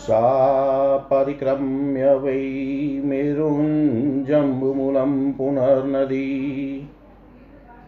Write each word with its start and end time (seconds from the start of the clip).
सा 0.00 0.96
परिक्रम्य 0.96 2.14
वै 2.14 3.02
मेरुञ्जम्बुमूलं 3.04 5.32
पुनर्नदी। 5.32 6.88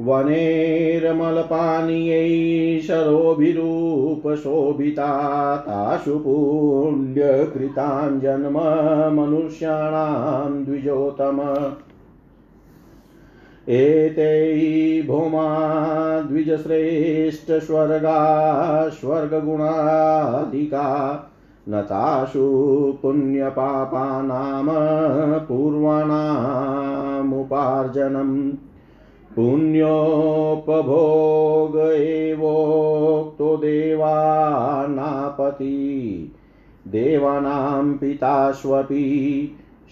वनेरमलपानीयै 0.01 2.81
शरोभिरूपशोभिता 2.81 5.57
तासु 5.57 6.19
पुण्यकृतां 6.19 8.21
जन्म 8.21 8.61
मनुष्याणां 9.17 10.65
द्विजोतम 10.65 11.73
एते 13.71 15.03
भौमा 15.09 15.49
द्विजश्रेष्ठस्वर्गा 16.21 18.15
स्वर्गगुणादिका 18.91 20.87
न 21.69 21.83
तासु 21.91 22.47
पुण्यपापानां 23.03 24.65
पूर्वाणामुपार्जनम् 25.49 26.17
पुण्योपभोग 29.37 31.77
एवोक्तो 31.79 33.57
देवानापति 33.57 35.69
देवानां 36.93 37.93
पिताष्वपि 37.99 39.03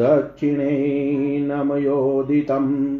दक्षिणेनमयोदितम् 0.00 2.98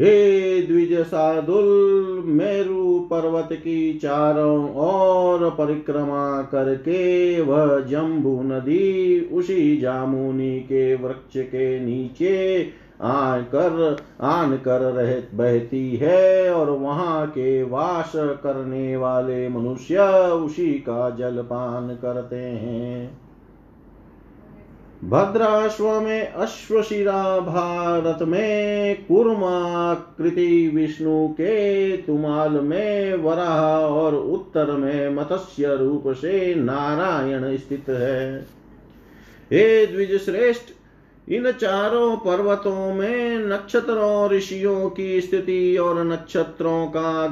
हे 0.00 0.62
द्विज 0.62 1.00
सादुल 1.00 2.22
मेरु 2.26 3.00
पर्वत 3.00 3.48
की 3.52 3.98
चारों 4.02 4.74
ओर 4.74 5.50
परिक्रमा 5.50 6.42
करके 6.42 7.40
वह 7.40 7.80
जम्बू 7.80 8.42
नदी 8.42 9.20
उसी 9.32 9.76
जामुनी 9.76 10.60
के 10.60 10.94
वृक्ष 10.94 11.36
के 11.36 11.80
नीचे 11.80 12.66
आकर 13.02 13.96
आन 14.20 14.56
कर 14.56 14.80
रह 14.80 15.22
बहती 15.34 15.96
है 15.96 16.54
और 16.54 16.70
वहाँ 16.70 17.26
के 17.26 17.62
वास 17.62 18.12
करने 18.16 18.96
वाले 18.96 19.48
मनुष्य 19.48 19.98
उसी 20.30 20.72
का 20.72 21.10
जलपान 21.10 21.88
करते 21.88 22.36
हैं। 22.36 23.18
भद्राश्व 25.04 26.00
में 26.00 26.32
अश्वशिरा 26.32 27.40
भारत 27.40 28.22
में 28.22 29.04
कुर्माकृति 29.04 30.68
विष्णु 30.74 31.28
के 31.28 31.96
तुमाल 31.96 32.52
में 32.52 33.14
वराह 33.14 33.60
और 33.86 34.14
उत्तर 34.14 34.72
में 34.72 35.14
मत्स्य 35.14 35.76
रूप 35.76 36.04
से 36.08 36.54
नारायण 36.54 37.56
स्थित 37.56 37.84
है। 37.88 38.40
हे 39.52 39.86
द्विज 39.86 40.20
श्रेष्ठ 40.20 40.77
इन 41.28 41.52
चारों 41.52 42.16
पर्वतों 42.16 42.94
में 42.94 43.38
नक्षत्रों 43.38 44.30
ऋषियों 44.30 44.90
की 44.90 45.20
स्थिति 45.20 45.76
और 45.76 46.04
नक्षत्रों 46.04 46.86
का 46.86 47.28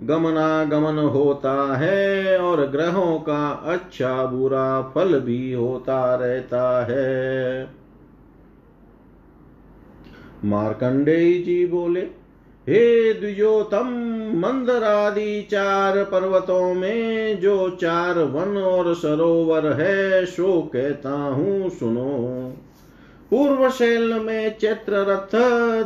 गमनागमन 0.00 0.98
होता 0.98 1.76
है 1.76 2.38
और 2.38 2.66
ग्रहों 2.66 3.18
का 3.18 3.50
अच्छा 3.50 4.26
बुरा 4.26 4.82
फल 4.82 5.20
भी 5.20 5.52
होता 5.52 6.14
रहता 6.14 6.86
है। 6.90 7.70
मार्कंडेय 10.44 11.38
जी 11.38 11.66
बोले, 11.66 12.00
हे 12.68 13.12
द्विजोतम, 13.12 13.86
मंदरादि 14.34 15.48
चार 15.50 16.04
पर्वतों 16.04 16.74
में 16.74 17.40
जो 17.40 17.70
चार 17.70 18.18
वन 18.18 18.56
और 18.58 18.94
सरोवर 18.94 19.72
है 19.72 20.26
सो 20.26 20.70
कहता 20.72 21.10
हूँ, 21.10 21.70
सुनो। 21.70 22.52
पूर्व 23.30 23.70
शैल 23.70 24.14
में 24.14 24.58
चैत्र 24.58 24.92
रथ 24.92 25.34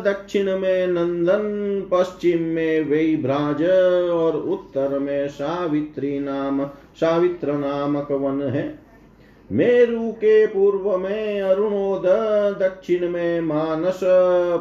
दक्षिण 0.02 0.58
में 0.58 0.86
नंदन, 0.86 1.82
पश्चिम 1.92 2.42
में 2.42 2.80
वैभ्राज 2.80 3.62
और 4.10 4.36
उत्तर 4.36 4.98
में 4.98 5.28
सावित्री 5.28 6.18
नाम, 6.18 6.64
सावित्र 6.96 7.52
नामक 7.52 8.12
वन 8.12 8.42
है। 8.42 8.78
मेरु 9.52 10.12
के 10.12 10.46
पूर्व 10.46 10.96
में 10.96 11.42
अरुणोद, 11.42 12.02
दक्षिण 12.60 13.08
में 13.08 13.40
मानस, 13.40 14.00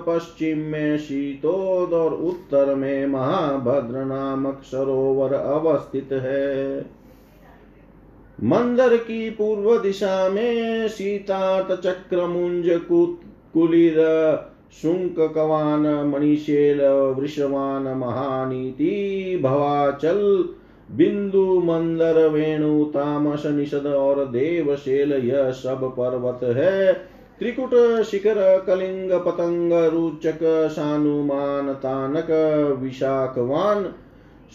पश्चिम 0.08 0.58
में 0.58 0.98
शीतोद 0.98 1.94
और 1.94 2.14
उत्तर 2.14 2.76
में 2.76 3.06
महाभद्र 3.06 4.06
नामक 4.06 4.62
सरोवर 4.64 5.34
अवस्थित 5.34 6.10
है। 6.12 6.80
मंदर 8.44 8.98
की 8.98 9.30
पूर्व 9.30 9.80
दिशा 9.80 10.30
में 10.30 10.88
सीतात 10.88 11.82
चक्र 11.82 12.26
मुंज 12.26 12.66
कुलिर 13.54 13.96
शुंक 14.82 15.16
कवान, 15.36 16.12
मणिशेल, 16.16 16.82
वृषवान, 16.88 17.84
महानीति, 17.84 19.40
भवाचल, 19.44 20.50
बिंदु, 20.92 21.62
मंदर, 21.66 22.28
वेणु, 22.28 22.84
तामस, 22.84 23.46
निषद 23.46 23.86
और 23.88 24.26
देवशेल, 24.26 25.14
यह 25.14 25.52
सब 25.52 25.96
पर्वत 26.00 26.58
है। 26.58 26.94
त्रिकुट, 27.40 28.02
शिखर, 28.04 28.64
कलिंग, 28.68 29.12
पतंग, 29.12 29.74
रुचक, 29.74 30.40
सानुमान, 30.72 31.74
तानक, 31.74 32.28
विशाखवान 32.82 33.94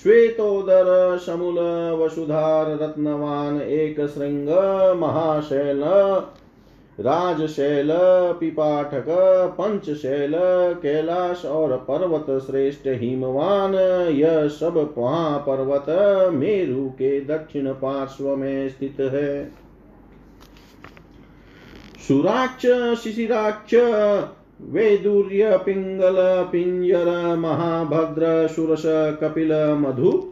श्वेतोदर, 0.02 1.18
शमूल, 1.18 1.58
वसुधार, 2.00 2.78
रत्नवान 2.82 3.60
एक 3.60 4.00
श्रृंग 4.00 4.48
महाशैल, 5.00 5.82
राजशैल, 7.00 7.88
पिपाठक, 8.40 9.04
पंचशैल, 9.58 10.32
कैलाश 10.82 11.44
और 11.44 11.76
पर्वत 11.76 12.42
श्रेष्ठ, 12.42 12.82
हिमवान, 12.86 13.74
यह 14.10 14.48
सब 14.48 14.94
वहाँ 14.98 15.38
पर्वत, 15.38 15.86
मेरु 16.32 16.88
के 16.88 17.20
दक्षिण 17.20 17.72
पार्श्व 17.72 18.36
में 18.36 18.68
स्थित 18.68 18.96
है। 19.00 19.50
सुराक्ष 22.08 22.66
शिशिराक्ष 23.00 23.74
वेदुर्य, 24.68 25.56
पिंगल, 25.56 26.48
पिंजर, 26.52 27.36
महाभद्र, 27.36 28.48
सुरस, 28.48 28.82
कपिल, 29.20 29.52
मधु 29.74 30.30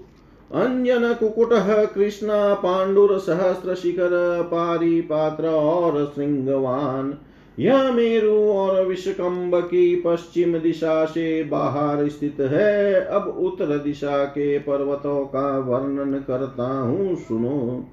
अंजन 0.55 1.13
कुकुट, 1.13 1.49
कृष्णा, 1.95 2.55
पांडुर 2.55 3.19
सहस्त्र 3.19 3.75
शिखर 3.75 4.43
पारी 4.43 5.01
पात्र 5.01 5.47
और 5.47 6.13
श्रृंगवान। 6.15 7.19
यह 7.59 7.93
मेरु 7.93 8.37
और 8.37 8.87
विश्वकंब 8.87 9.57
की 9.57 10.03
पश्चिम 10.07 10.59
दिशा 10.59 11.05
से 11.05 11.45
बाहर 11.45 12.09
स्थित 12.09 12.37
है। 12.41 12.95
अब 12.95 13.29
उत्तर 13.29 13.79
दिशा 13.79 14.25
के 14.25 14.59
पर्वतों 14.59 15.25
का 15.25 15.59
वर्णन 15.59 16.25
करता 16.29 16.81
हूँ, 16.81 17.17
सुनो। 17.17 17.85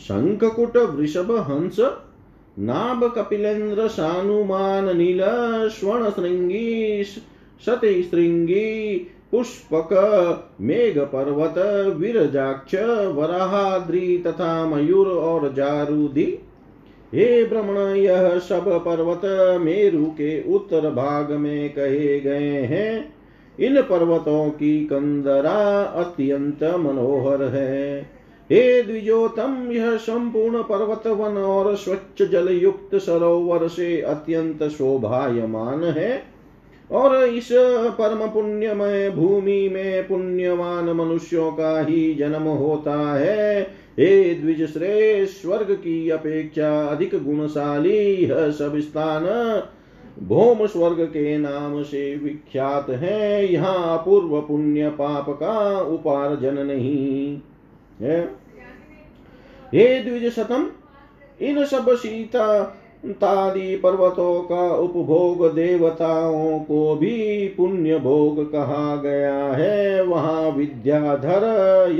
शंखकुट, 0.00 0.76
वृषभ, 0.76 1.32
हंस 1.32 1.76
नाभ 2.58 3.12
कपिलेन्द्र 3.16 3.88
सानुमान 3.88 4.96
नील 4.96 5.20
स्वर्ण 5.68 6.10
श्रृंगी 6.10 7.04
सती 7.66 8.02
श्रृंगी 8.02 9.06
पुष्पक 9.32 10.50
मेघ 10.60 10.98
पर्वत 10.98 11.54
विरजाक्ष, 11.96 12.74
वराहाद्री 13.14 14.18
तथा 14.18 14.66
मयूर 14.66 15.08
और 15.08 15.54
जारूदी। 15.54 16.38
हे 17.14 17.44
ब्रह्मण, 17.44 17.78
यह 17.78 18.38
सब 18.38 18.84
पर्वत 18.84 19.20
मेरु 19.60 20.04
के 20.04 20.54
उत्तर 20.54 20.90
भाग 20.90 21.32
में 21.32 21.70
कहे 21.70 22.20
गए 22.20 22.62
हैं। 22.62 23.14
इन 23.60 23.82
पर्वतों 23.82 24.50
की 24.50 24.84
कंदरा 24.84 25.82
अत्यंत 25.82 26.64
मनोहर 26.64 27.42
है। 27.42 28.13
हे 28.50 28.82
द्विजोतम, 28.82 29.68
यह 29.72 29.96
संपूर्ण 29.96 30.62
पर्वत 30.62 31.06
वन 31.06 31.36
और 31.36 31.74
स्वच्छ 31.76 32.22
जल 32.22 32.48
युक्त 32.52 32.94
सरोवर 32.96 33.66
से 33.68 34.00
अत्यंत 34.00 34.62
शोभायमान 34.62 35.84
है 35.84 36.22
और 36.90 37.24
इस 37.24 37.48
परम 37.98 38.26
पुण्यमय 38.26 39.10
भूमि 39.10 39.68
में 39.68 40.06
पुण्यवान 40.08 40.90
मनुष्यों 40.90 41.50
का 41.52 41.80
ही 41.80 42.14
जन्म 42.14 42.42
होता 42.42 42.96
है। 43.14 43.62
हे 43.98 44.34
द्विज 44.34 44.62
श्रेष्ठ, 44.72 45.40
स्वर्ग 45.42 45.72
की 45.72 46.10
अपेक्षा 46.10 46.84
अधिक 46.86 47.14
गुणशाली 47.24 47.98
यह 48.24 48.50
सब 48.50 48.78
स्थान 48.78 49.24
भौम 50.22 50.66
स्वर्ग 50.66 51.00
के 51.04 51.36
नाम 51.38 51.82
से 51.82 52.14
विख्यात 52.16 52.90
है। 52.90 53.52
यहाँ 53.52 53.96
पूर्व 53.96 54.40
पुण्य 54.40 54.88
पाप 54.90 55.30
का 55.30 55.80
उपार्जन 55.80 56.66
नहीं। 56.66 57.40
है 58.02 58.20
द्विज 59.74 60.32
शतम 60.32 60.70
इन 61.40 61.64
सब 61.64 61.94
सीता 61.94 62.62
तादि 63.04 63.76
पर्वतों 63.76 64.42
का 64.42 64.74
उपभोग 64.74 65.54
देवताओं 65.54 66.58
को 66.60 66.94
भी 66.96 67.48
पुण्य 67.48 67.98
भोग 67.98 68.52
कहा 68.52 68.96
गया 68.96 69.44
है 69.52 70.02
वहाँ 70.02 70.50
विद्याधर 70.50 71.44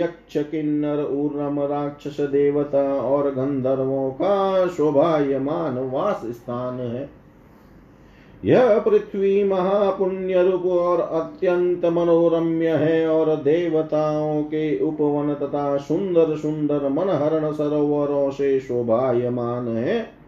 यक्ष 0.00 0.36
किन्नर 0.50 1.02
उर्रम 1.02 1.60
राक्षस 1.60 2.20
देवता 2.20 2.84
और 2.94 3.30
गंधर्वों 3.34 4.10
का 4.10 4.66
शोभायमान 4.66 5.78
वास 5.78 6.22
स्थान 6.24 6.80
है 6.80 7.23
यह 8.44 8.78
पृथ्वी 8.78 9.44
महापुण्य 9.44 10.42
रूप 10.42 10.66
और 10.66 11.00
अत्यंत 11.00 11.84
मनोरम्य 11.84 12.68
है 12.68 13.08
और 13.08 13.36
देवताओं 13.36 14.42
के 14.42 14.78
उपवन 14.78 15.34
तथा 15.34 15.76
सुंदर 15.76 16.36
सुंदर 16.36 16.88
मनहरण 16.88 17.52
सरोवरों 17.52 18.30
से 18.30 18.60
शोभायमान 18.60 19.68
है। 19.68 20.24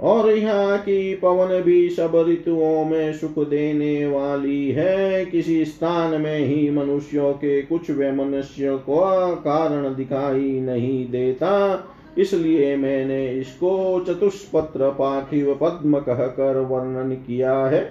और 0.00 0.30
यहाँ 0.30 0.78
की 0.78 1.14
पवन 1.14 1.62
भी 1.62 1.90
सब 1.90 2.26
ऋतुओं 2.28 2.84
में 2.84 3.12
सुख 3.12 3.48
देने 3.48 4.06
वाली 4.06 4.70
है। 4.70 5.24
किसी 5.24 5.64
स्थान 5.64 6.20
में 6.20 6.38
ही 6.38 6.70
मनुष्यों 6.70 7.32
के 7.32 7.62
कुछ 7.62 7.90
वे 7.90 8.12
मनुष्य 8.12 8.76
को 8.76 9.00
कारण 9.36 9.94
दिखाई 9.94 10.60
नहीं 10.60 11.10
देता। 11.10 11.84
इसलिए 12.18 12.76
मैंने 12.76 13.26
इसको 13.28 14.00
चतुष्पत्र 14.00 14.90
पार्थिव 14.90 15.58
पद्म 15.60 15.98
कहकर 15.98 16.56
वर्णन 16.56 17.14
किया 17.14 17.54
है। 17.66 17.82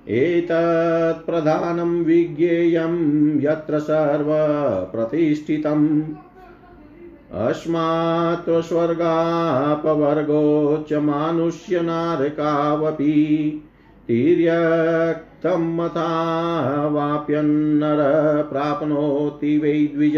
एतत्प्रधानं 0.07 2.03
विज्ञेयं 2.03 3.41
यत्र 3.41 3.79
सर्वप्रतिष्ठितम्। 3.79 6.01
अस्मात् 7.33 8.63
स्वर्गापवर्गो 8.63 10.85
च 10.89 10.93
मानुष्यनारकावपि 10.93 13.63
तिर्यक्तं 14.07 15.75
मथा 15.75 16.87
वाप्यन्नर 16.87 18.47
प्राप्नोति 18.51 19.57
वै 19.57 19.91
द्विज। 19.95 20.17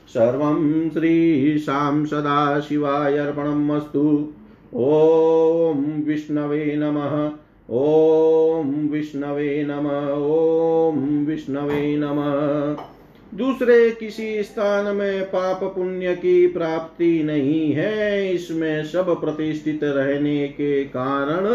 सर्वं 0.09 0.90
श्रीशां 0.90 2.05
सदाशिवाय 2.05 3.19
अर्पणम् 3.19 3.71
अस्तु 3.71 4.33
ॐ 4.75 6.02
विष्णवे 6.07 6.76
नमः। 6.76 7.31
ॐ 7.76 8.88
विष्णवे 8.90 9.64
नमः। 9.64 10.12
ॐ 10.12 11.26
विष्णवे 11.26 11.97
नमः। 11.97 13.00
दूसरे 13.34 13.90
किसी 13.90 14.42
स्थान 14.42 14.96
में 14.96 15.25
पाप 15.25 15.60
पुण्य 15.62 16.14
की 16.14 16.46
प्राप्ति 16.46 17.22
नहीं 17.22 17.72
है। 17.72 18.32
इसमें 18.32 18.84
सब 18.84 19.20
प्रतिष्ठित 19.20 19.80
रहने 19.84 20.49
के 20.49 20.84
कारण 20.84 21.46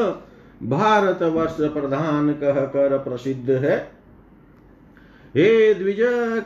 भारत 0.67 1.23
वर्ष 1.23 1.57
प्रधान 1.73 2.31
कहकर 2.33 2.97
प्रसिद्ध 2.97 3.49
है। 3.49 3.77
हे 5.35 5.73
द्विज 5.73 5.97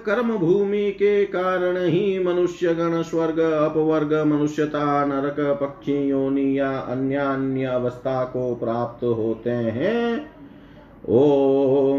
कर्म 0.06 0.38
भूमि 0.38 0.92
के 0.92 1.26
कारण 1.26 1.78
ही 1.78 2.24
मनुष्य 2.24 2.74
गण 2.76 3.02
स्वर्ग, 3.02 3.40
अपवर्ग, 3.40 4.14
मनुष्यता, 4.28 5.06
नरक, 5.06 5.36
पक्षी, 5.62 6.10
योनि 6.10 6.60
या 6.60 6.72
अन्य 6.78 7.16
अन्य 7.16 7.66
अवस्था 7.66 8.24
को 8.24 8.56
प्राप्त 8.56 9.04
होते 9.04 9.50
हैं। 9.50 10.32
ॐ 11.10 11.99